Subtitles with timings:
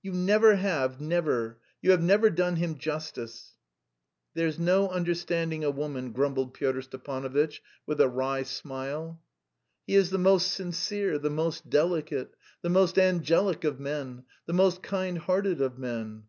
[0.00, 1.58] "You never have, never!
[1.80, 3.56] You have never done him justice."
[4.32, 9.20] "There's no understanding a woman," grumbled Pyotr Stepanovitch, with a wry smile.
[9.88, 14.22] "He is the most sincere, the most delicate, the most angelic of men!
[14.46, 16.26] The most kind hearted of men!"